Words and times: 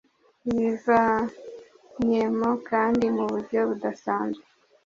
ibivanyemo 0.51 2.49
kandi 2.69 3.05
mu 3.15 3.23
buryo 3.31 3.59
budasanzwe 3.69 4.45